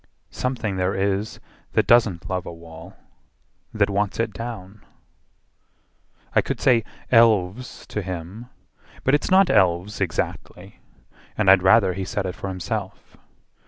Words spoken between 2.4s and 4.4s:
a wall, That wants it